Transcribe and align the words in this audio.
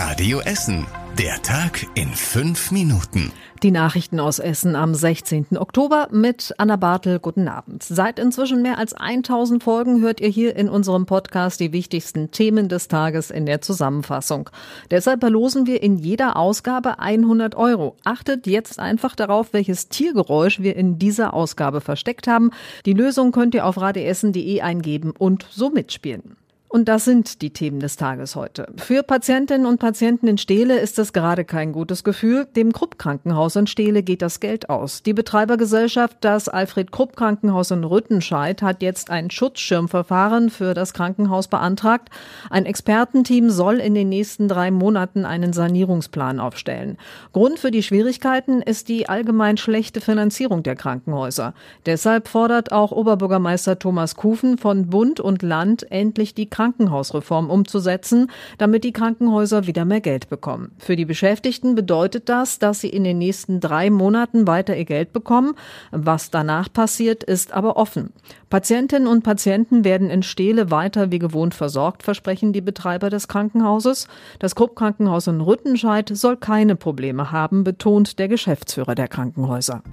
Radio 0.00 0.38
Essen. 0.38 0.86
Der 1.18 1.42
Tag 1.42 1.84
in 1.96 2.10
fünf 2.10 2.70
Minuten. 2.70 3.32
Die 3.64 3.72
Nachrichten 3.72 4.20
aus 4.20 4.38
Essen 4.38 4.76
am 4.76 4.94
16. 4.94 5.58
Oktober 5.58 6.06
mit 6.12 6.54
Anna 6.56 6.76
Bartel. 6.76 7.18
Guten 7.18 7.48
Abend. 7.48 7.82
Seit 7.82 8.20
inzwischen 8.20 8.62
mehr 8.62 8.78
als 8.78 8.94
1000 8.94 9.60
Folgen 9.60 10.00
hört 10.00 10.20
ihr 10.20 10.28
hier 10.28 10.54
in 10.54 10.68
unserem 10.68 11.04
Podcast 11.04 11.58
die 11.58 11.72
wichtigsten 11.72 12.30
Themen 12.30 12.68
des 12.68 12.86
Tages 12.86 13.32
in 13.32 13.44
der 13.44 13.60
Zusammenfassung. 13.60 14.50
Deshalb 14.92 15.18
verlosen 15.18 15.66
wir 15.66 15.82
in 15.82 15.96
jeder 15.96 16.36
Ausgabe 16.36 17.00
100 17.00 17.56
Euro. 17.56 17.96
Achtet 18.04 18.46
jetzt 18.46 18.78
einfach 18.78 19.16
darauf, 19.16 19.52
welches 19.52 19.88
Tiergeräusch 19.88 20.60
wir 20.60 20.76
in 20.76 21.00
dieser 21.00 21.34
Ausgabe 21.34 21.80
versteckt 21.80 22.28
haben. 22.28 22.52
Die 22.86 22.92
Lösung 22.92 23.32
könnt 23.32 23.52
ihr 23.56 23.66
auf 23.66 23.80
radioessen.de 23.80 24.60
eingeben 24.60 25.12
und 25.18 25.44
so 25.50 25.70
mitspielen. 25.70 26.37
Und 26.70 26.88
das 26.88 27.06
sind 27.06 27.40
die 27.40 27.50
Themen 27.50 27.80
des 27.80 27.96
Tages 27.96 28.36
heute. 28.36 28.66
Für 28.76 29.02
Patientinnen 29.02 29.66
und 29.66 29.78
Patienten 29.78 30.28
in 30.28 30.36
Steele 30.36 30.78
ist 30.78 30.98
das 30.98 31.14
gerade 31.14 31.46
kein 31.46 31.72
gutes 31.72 32.04
Gefühl. 32.04 32.46
Dem 32.56 32.72
Krupp-Krankenhaus 32.72 33.56
in 33.56 33.66
Steele 33.66 34.02
geht 34.02 34.20
das 34.20 34.38
Geld 34.38 34.68
aus. 34.68 35.02
Die 35.02 35.14
Betreibergesellschaft, 35.14 36.18
das 36.20 36.50
Alfred-Krupp-Krankenhaus 36.50 37.70
in 37.70 37.84
Rüttenscheid, 37.84 38.60
hat 38.60 38.82
jetzt 38.82 39.10
ein 39.10 39.30
Schutzschirmverfahren 39.30 40.50
für 40.50 40.74
das 40.74 40.92
Krankenhaus 40.92 41.48
beantragt. 41.48 42.10
Ein 42.50 42.66
Expertenteam 42.66 43.48
soll 43.48 43.76
in 43.76 43.94
den 43.94 44.10
nächsten 44.10 44.46
drei 44.46 44.70
Monaten 44.70 45.24
einen 45.24 45.54
Sanierungsplan 45.54 46.38
aufstellen. 46.38 46.98
Grund 47.32 47.58
für 47.58 47.70
die 47.70 47.82
Schwierigkeiten 47.82 48.60
ist 48.60 48.88
die 48.88 49.08
allgemein 49.08 49.56
schlechte 49.56 50.02
Finanzierung 50.02 50.62
der 50.62 50.76
Krankenhäuser. 50.76 51.54
Deshalb 51.86 52.28
fordert 52.28 52.72
auch 52.72 52.92
Oberbürgermeister 52.92 53.78
Thomas 53.78 54.16
Kufen 54.16 54.58
von 54.58 54.90
Bund 54.90 55.18
und 55.18 55.42
Land 55.42 55.90
endlich 55.90 56.34
die 56.34 56.57
Krankenhausreform 56.58 57.50
umzusetzen, 57.50 58.32
damit 58.58 58.82
die 58.82 58.92
Krankenhäuser 58.92 59.68
wieder 59.68 59.84
mehr 59.84 60.00
Geld 60.00 60.28
bekommen. 60.28 60.72
Für 60.78 60.96
die 60.96 61.04
Beschäftigten 61.04 61.76
bedeutet 61.76 62.28
das, 62.28 62.58
dass 62.58 62.80
sie 62.80 62.88
in 62.88 63.04
den 63.04 63.18
nächsten 63.18 63.60
drei 63.60 63.90
Monaten 63.90 64.48
weiter 64.48 64.76
ihr 64.76 64.84
Geld 64.84 65.12
bekommen. 65.12 65.54
Was 65.92 66.32
danach 66.32 66.72
passiert, 66.72 67.22
ist 67.22 67.52
aber 67.52 67.76
offen. 67.76 68.12
Patientinnen 68.50 69.06
und 69.06 69.22
Patienten 69.22 69.84
werden 69.84 70.10
in 70.10 70.24
Steele 70.24 70.72
weiter 70.72 71.12
wie 71.12 71.20
gewohnt 71.20 71.54
versorgt, 71.54 72.02
versprechen 72.02 72.52
die 72.52 72.60
Betreiber 72.60 73.08
des 73.08 73.28
Krankenhauses. 73.28 74.08
Das 74.40 74.56
Krupp-Krankenhaus 74.56 75.28
in 75.28 75.40
Rüttenscheid 75.40 76.10
soll 76.12 76.36
keine 76.36 76.74
Probleme 76.74 77.30
haben, 77.30 77.62
betont 77.62 78.18
der 78.18 78.26
Geschäftsführer 78.26 78.96
der 78.96 79.06
Krankenhäuser. 79.06 79.84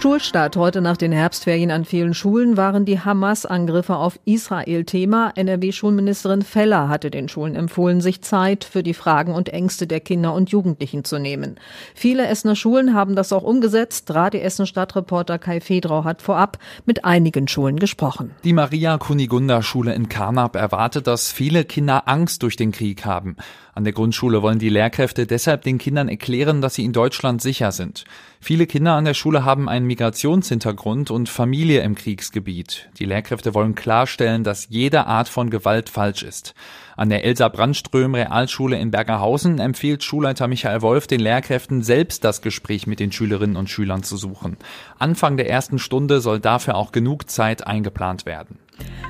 Schulstart 0.00 0.56
heute 0.56 0.80
nach 0.80 0.96
den 0.96 1.12
Herbstferien 1.12 1.70
an 1.70 1.84
vielen 1.84 2.14
Schulen 2.14 2.56
waren 2.56 2.86
die 2.86 3.00
Hamas-Angriffe 3.00 3.96
auf 3.96 4.18
Israel 4.24 4.84
Thema. 4.84 5.30
NRW-Schulministerin 5.36 6.40
Feller 6.40 6.88
hatte 6.88 7.10
den 7.10 7.28
Schulen 7.28 7.54
empfohlen, 7.54 8.00
sich 8.00 8.22
Zeit 8.22 8.64
für 8.64 8.82
die 8.82 8.94
Fragen 8.94 9.34
und 9.34 9.50
Ängste 9.50 9.86
der 9.86 10.00
Kinder 10.00 10.32
und 10.32 10.48
Jugendlichen 10.48 11.04
zu 11.04 11.18
nehmen. 11.18 11.56
Viele 11.94 12.26
Essener 12.28 12.56
Schulen 12.56 12.94
haben 12.94 13.14
das 13.14 13.30
auch 13.30 13.42
umgesetzt. 13.42 14.10
Radio 14.14 14.40
Essen 14.40 14.66
Stadtreporter 14.66 15.38
Kai 15.38 15.60
Fedrau 15.60 16.04
hat 16.04 16.22
vorab 16.22 16.56
mit 16.86 17.04
einigen 17.04 17.46
Schulen 17.46 17.78
gesprochen. 17.78 18.30
Die 18.42 18.54
Maria 18.54 18.96
Kunigunda 18.96 19.60
Schule 19.60 19.92
in 19.92 20.08
Karnap 20.08 20.56
erwartet, 20.56 21.08
dass 21.08 21.30
viele 21.30 21.66
Kinder 21.66 22.08
Angst 22.08 22.42
durch 22.42 22.56
den 22.56 22.72
Krieg 22.72 23.04
haben. 23.04 23.36
An 23.74 23.84
der 23.84 23.92
Grundschule 23.92 24.42
wollen 24.42 24.58
die 24.58 24.68
Lehrkräfte 24.68 25.26
deshalb 25.26 25.62
den 25.62 25.78
Kindern 25.78 26.08
erklären, 26.08 26.60
dass 26.60 26.74
sie 26.74 26.84
in 26.84 26.92
Deutschland 26.92 27.40
sicher 27.40 27.70
sind. 27.70 28.04
Viele 28.40 28.66
Kinder 28.66 28.94
an 28.94 29.04
der 29.04 29.14
Schule 29.14 29.44
haben 29.44 29.68
einen 29.68 29.86
Migrationshintergrund 29.86 31.10
und 31.10 31.28
Familie 31.28 31.82
im 31.82 31.94
Kriegsgebiet. 31.94 32.88
Die 32.98 33.04
Lehrkräfte 33.04 33.54
wollen 33.54 33.74
klarstellen, 33.74 34.44
dass 34.44 34.68
jede 34.68 35.06
Art 35.06 35.28
von 35.28 35.50
Gewalt 35.50 35.88
falsch 35.88 36.22
ist. 36.22 36.54
An 37.00 37.08
der 37.08 37.24
Elsa 37.24 37.48
Brandström 37.48 38.14
Realschule 38.14 38.78
in 38.78 38.90
Bergerhausen 38.90 39.58
empfiehlt 39.58 40.04
Schulleiter 40.04 40.48
Michael 40.48 40.82
Wolf 40.82 41.06
den 41.06 41.20
Lehrkräften 41.20 41.82
selbst 41.82 42.24
das 42.24 42.42
Gespräch 42.42 42.86
mit 42.86 43.00
den 43.00 43.10
Schülerinnen 43.10 43.56
und 43.56 43.70
Schülern 43.70 44.02
zu 44.02 44.18
suchen. 44.18 44.58
Anfang 44.98 45.38
der 45.38 45.48
ersten 45.48 45.78
Stunde 45.78 46.20
soll 46.20 46.40
dafür 46.40 46.74
auch 46.74 46.92
genug 46.92 47.30
Zeit 47.30 47.66
eingeplant 47.66 48.26
werden. 48.26 48.58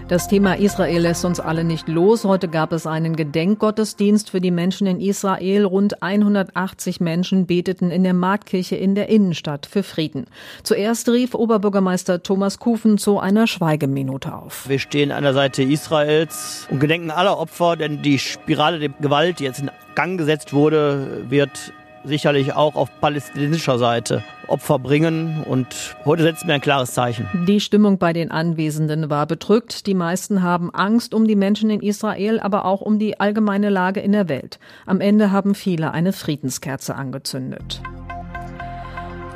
Das 0.09 0.27
Thema 0.27 0.55
Israel 0.55 1.03
lässt 1.03 1.25
uns 1.25 1.39
alle 1.39 1.63
nicht 1.63 1.87
los. 1.87 2.25
Heute 2.25 2.49
gab 2.49 2.73
es 2.73 2.85
einen 2.85 3.15
Gedenkgottesdienst 3.15 4.31
für 4.31 4.41
die 4.41 4.51
Menschen 4.51 4.89
in 4.89 5.01
Israel. 5.01 5.65
Rund 5.65 6.03
180 6.03 6.99
Menschen 6.99 7.47
beteten 7.47 7.93
in 7.93 8.03
der 8.03 8.15
Marktkirche 8.15 8.75
in 8.75 8.97
der 8.97 9.09
Innenstadt 9.09 9.67
für 9.67 9.85
Frieden. 9.85 10.27
Zuerst 10.65 11.09
rief 11.09 11.35
Oberbürgermeister 11.35 12.25
Thomas 12.25 12.59
Kufen 12.59 12.99
zu 12.99 13.21
einer 13.21 13.47
Schweigeminute 13.47 14.35
auf. 14.35 14.69
Wir 14.69 14.81
stehen 14.81 15.13
an 15.13 15.23
der 15.23 15.33
Seite 15.33 15.63
Israels 15.63 16.67
und 16.71 16.81
gedenken 16.81 17.13
aller 17.13 17.39
Opfer, 17.39 17.77
denn 17.81 18.03
die 18.03 18.19
Spirale 18.19 18.79
der 18.79 18.91
Gewalt, 18.91 19.41
die 19.41 19.45
jetzt 19.45 19.61
in 19.61 19.71
Gang 19.95 20.19
gesetzt 20.19 20.53
wurde, 20.53 21.25
wird 21.29 21.73
sicherlich 22.05 22.55
auch 22.55 22.77
auf 22.77 22.89
palästinensischer 23.01 23.79
Seite 23.79 24.23
Opfer 24.47 24.79
bringen. 24.79 25.43
Und 25.45 25.67
heute 26.05 26.23
setzen 26.23 26.47
wir 26.47 26.55
ein 26.55 26.61
klares 26.61 26.93
Zeichen. 26.93 27.29
Die 27.47 27.61
Stimmung 27.61 27.99
bei 27.99 28.13
den 28.13 28.31
Anwesenden 28.31 29.11
war 29.11 29.27
bedrückt. 29.27 29.87
Die 29.87 29.95
meisten 29.95 30.43
haben 30.43 30.75
Angst 30.75 31.15
um 31.15 31.27
die 31.27 31.37
Menschen 31.37 31.71
in 31.71 31.81
Israel, 31.81 32.41
aber 32.41 32.65
auch 32.65 32.81
um 32.81 32.99
die 32.99 33.21
allgemeine 33.21 33.71
Lage 33.71 34.01
in 34.01 34.13
der 34.13 34.29
Welt. 34.29 34.59
Am 34.87 35.01
Ende 35.01 35.31
haben 35.31 35.55
viele 35.55 35.93
eine 35.93 36.13
Friedenskerze 36.13 36.95
angezündet. 36.95 37.83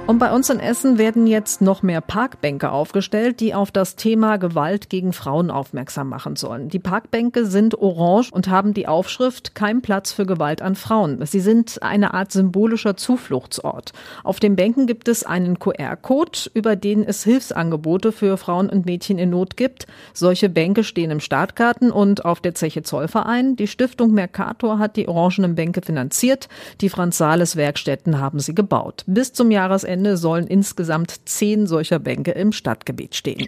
Und 0.06 0.18
bei 0.18 0.30
uns 0.32 0.50
in 0.50 0.60
Essen 0.60 0.98
werden 0.98 1.26
jetzt 1.26 1.62
noch 1.62 1.82
mehr 1.82 2.02
Parkbänke 2.02 2.70
aufgestellt, 2.70 3.40
die 3.40 3.54
auf 3.54 3.70
das 3.70 3.96
Thema 3.96 4.36
Gewalt 4.36 4.90
gegen 4.90 5.14
Frauen 5.14 5.50
aufmerksam 5.50 6.10
machen 6.10 6.36
sollen. 6.36 6.68
Die 6.68 6.78
Parkbänke 6.78 7.46
sind 7.46 7.78
orange 7.78 8.30
und 8.30 8.48
haben 8.48 8.74
die 8.74 8.86
Aufschrift 8.86 9.54
Kein 9.54 9.80
Platz 9.80 10.12
für 10.12 10.26
Gewalt 10.26 10.60
an 10.60 10.74
Frauen. 10.74 11.24
Sie 11.24 11.40
sind 11.40 11.82
eine 11.82 12.12
Art 12.12 12.32
symbolischer 12.32 12.98
Zufluchtsort. 12.98 13.94
Auf 14.24 14.40
den 14.40 14.56
Bänken 14.56 14.86
gibt 14.86 15.08
es 15.08 15.24
einen 15.24 15.58
QR-Code, 15.58 16.50
über 16.52 16.76
den 16.76 17.02
es 17.02 17.24
Hilfsangebote 17.24 18.12
für 18.12 18.36
Frauen 18.36 18.68
und 18.68 18.84
Mädchen 18.84 19.18
in 19.18 19.30
Not 19.30 19.56
gibt. 19.56 19.86
Solche 20.12 20.50
Bänke 20.50 20.84
stehen 20.84 21.12
im 21.12 21.20
Startgarten 21.20 21.90
und 21.90 22.26
auf 22.26 22.42
der 22.42 22.54
Zeche 22.54 22.82
Zollverein. 22.82 23.56
Die 23.56 23.68
Stiftung 23.68 24.12
Mercator 24.12 24.78
hat 24.78 24.98
die 24.98 25.08
orangenen 25.08 25.54
Bänke 25.54 25.80
finanziert. 25.80 26.50
Die 26.82 26.90
Franz 26.90 27.16
Sales 27.16 27.56
Werkstätten 27.56 28.20
haben 28.20 28.38
sie 28.38 28.54
gebaut. 28.54 29.04
Bis 29.06 29.32
zum 29.32 29.50
Jahresende 29.50 29.93
Ende 29.94 30.16
sollen 30.16 30.48
insgesamt 30.48 31.20
zehn 31.24 31.68
solcher 31.68 32.00
Bänke 32.00 32.32
im 32.32 32.50
Stadtgebiet 32.50 33.14
stehen. 33.14 33.46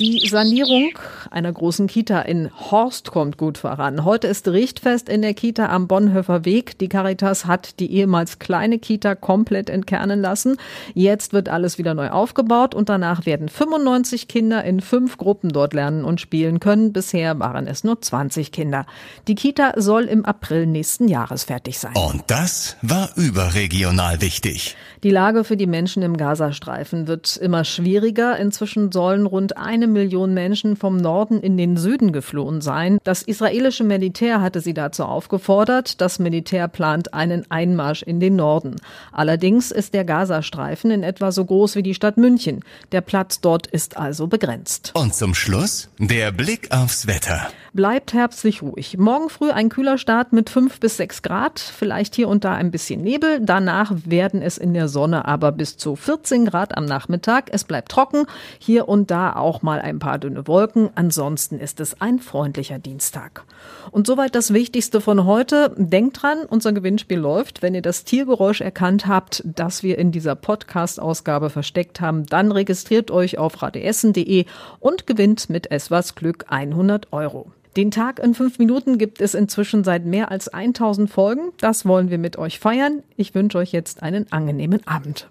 Die 0.00 0.26
Sanierung 0.26 0.98
einer 1.30 1.52
großen 1.52 1.86
Kita 1.86 2.22
in 2.22 2.50
Horst 2.70 3.10
kommt 3.10 3.36
gut 3.36 3.58
voran. 3.58 4.06
Heute 4.06 4.28
ist 4.28 4.48
Richtfest 4.48 5.10
in 5.10 5.20
der 5.20 5.34
Kita 5.34 5.68
am 5.68 5.88
Bonhoeffer 5.88 6.46
Weg. 6.46 6.78
Die 6.78 6.88
Caritas 6.88 7.44
hat 7.44 7.78
die 7.80 7.92
ehemals 7.92 8.38
kleine 8.38 8.78
Kita 8.78 9.14
komplett 9.14 9.68
entkernen 9.68 10.22
lassen. 10.22 10.56
Jetzt 10.94 11.34
wird 11.34 11.50
alles 11.50 11.76
wieder 11.76 11.92
neu 11.92 12.08
aufgebaut 12.08 12.74
und 12.74 12.88
danach 12.88 13.26
werden 13.26 13.50
95 13.50 14.26
Kinder 14.26 14.64
in 14.64 14.80
fünf 14.80 15.18
Gruppen 15.18 15.50
dort 15.50 15.74
lernen 15.74 16.06
und 16.06 16.18
spielen 16.18 16.60
können. 16.60 16.94
Bisher 16.94 17.38
waren 17.38 17.66
es 17.66 17.84
nur 17.84 18.00
20 18.00 18.52
Kinder. 18.52 18.86
Die 19.28 19.34
Kita 19.34 19.74
soll 19.76 20.04
im 20.04 20.24
April 20.24 20.64
nächsten 20.64 21.08
Jahres 21.08 21.44
fertig 21.44 21.78
sein. 21.78 21.92
Und 21.94 22.22
das 22.28 22.78
war 22.80 23.10
überregional 23.16 24.22
wichtig. 24.22 24.76
Die 25.02 25.10
Lage 25.10 25.44
für 25.44 25.58
die 25.58 25.66
Menschen 25.66 26.02
im 26.02 26.16
Gazastreifen 26.16 27.06
wird 27.06 27.36
immer 27.36 27.64
schwieriger. 27.64 28.38
Inzwischen 28.38 28.92
sollen 28.92 29.26
rund 29.26 29.58
eine 29.58 29.89
Million 29.92 30.34
Menschen 30.34 30.76
vom 30.76 30.96
Norden 30.96 31.40
in 31.40 31.56
den 31.56 31.76
Süden 31.76 32.12
geflohen 32.12 32.60
sein. 32.60 32.98
Das 33.04 33.22
israelische 33.22 33.84
Militär 33.84 34.40
hatte 34.40 34.60
sie 34.60 34.74
dazu 34.74 35.04
aufgefordert. 35.04 36.00
Das 36.00 36.18
Militär 36.18 36.68
plant 36.68 37.14
einen 37.14 37.50
Einmarsch 37.50 38.02
in 38.02 38.20
den 38.20 38.36
Norden. 38.36 38.76
Allerdings 39.12 39.70
ist 39.70 39.94
der 39.94 40.04
Gazastreifen 40.04 40.90
in 40.90 41.02
etwa 41.02 41.32
so 41.32 41.44
groß 41.44 41.76
wie 41.76 41.82
die 41.82 41.94
Stadt 41.94 42.16
München. 42.16 42.64
Der 42.92 43.00
Platz 43.00 43.40
dort 43.40 43.66
ist 43.66 43.96
also 43.96 44.26
begrenzt. 44.26 44.92
Und 44.94 45.14
zum 45.14 45.34
Schluss 45.34 45.88
der 45.98 46.32
Blick 46.32 46.72
aufs 46.72 47.06
Wetter. 47.06 47.50
Bleibt 47.72 48.12
herbstlich 48.12 48.62
ruhig. 48.62 48.98
Morgen 48.98 49.28
früh 49.28 49.52
ein 49.52 49.68
kühler 49.68 49.96
Start 49.96 50.32
mit 50.32 50.50
5 50.50 50.80
bis 50.80 50.96
6 50.96 51.22
Grad, 51.22 51.60
vielleicht 51.60 52.16
hier 52.16 52.28
und 52.28 52.42
da 52.42 52.54
ein 52.54 52.72
bisschen 52.72 53.00
Nebel. 53.00 53.38
Danach 53.40 53.92
werden 54.04 54.42
es 54.42 54.58
in 54.58 54.74
der 54.74 54.88
Sonne 54.88 55.24
aber 55.24 55.52
bis 55.52 55.76
zu 55.76 55.94
14 55.94 56.46
Grad 56.46 56.76
am 56.76 56.84
Nachmittag. 56.84 57.48
Es 57.52 57.62
bleibt 57.62 57.92
trocken, 57.92 58.26
hier 58.58 58.88
und 58.88 59.12
da 59.12 59.36
auch 59.36 59.62
mal 59.62 59.80
ein 59.80 60.00
paar 60.00 60.18
dünne 60.18 60.48
Wolken. 60.48 60.90
Ansonsten 60.96 61.60
ist 61.60 61.78
es 61.78 62.00
ein 62.00 62.18
freundlicher 62.18 62.80
Dienstag. 62.80 63.44
Und 63.92 64.08
soweit 64.08 64.34
das 64.34 64.52
Wichtigste 64.52 65.00
von 65.00 65.24
heute. 65.24 65.72
Denkt 65.76 66.22
dran, 66.22 66.38
unser 66.48 66.72
Gewinnspiel 66.72 67.18
läuft. 67.18 67.62
Wenn 67.62 67.76
ihr 67.76 67.82
das 67.82 68.02
Tiergeräusch 68.02 68.62
erkannt 68.62 69.06
habt, 69.06 69.44
das 69.46 69.84
wir 69.84 69.96
in 69.96 70.10
dieser 70.10 70.34
Podcast-Ausgabe 70.34 71.50
versteckt 71.50 72.00
haben, 72.00 72.26
dann 72.26 72.50
registriert 72.50 73.12
euch 73.12 73.38
auf 73.38 73.62
radeessen.de 73.62 74.46
und 74.80 75.06
gewinnt 75.06 75.48
mit 75.50 75.70
etwas 75.70 76.16
Glück 76.16 76.46
100 76.48 77.12
Euro. 77.12 77.52
Den 77.76 77.92
Tag 77.92 78.18
in 78.18 78.34
fünf 78.34 78.58
Minuten 78.58 78.98
gibt 78.98 79.20
es 79.20 79.34
inzwischen 79.34 79.84
seit 79.84 80.04
mehr 80.04 80.30
als 80.30 80.48
1000 80.48 81.08
Folgen. 81.08 81.52
Das 81.58 81.86
wollen 81.86 82.10
wir 82.10 82.18
mit 82.18 82.36
euch 82.36 82.58
feiern. 82.58 83.02
Ich 83.16 83.34
wünsche 83.34 83.58
euch 83.58 83.70
jetzt 83.72 84.02
einen 84.02 84.30
angenehmen 84.32 84.84
Abend. 84.86 85.28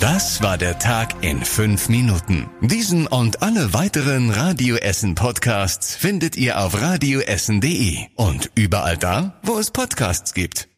Das 0.00 0.42
war 0.42 0.56
der 0.58 0.78
Tag 0.78 1.22
in 1.22 1.42
fünf 1.42 1.88
Minuten. 1.88 2.48
Diesen 2.60 3.06
und 3.06 3.42
alle 3.42 3.74
weiteren 3.74 4.30
Radio 4.30 4.76
Essen 4.76 5.14
Podcasts 5.14 5.94
findet 5.94 6.36
ihr 6.36 6.60
auf 6.60 6.80
radioessen.de 6.80 7.98
und 8.16 8.50
überall 8.54 8.96
da, 8.96 9.34
wo 9.42 9.58
es 9.58 9.70
Podcasts 9.70 10.34
gibt. 10.34 10.68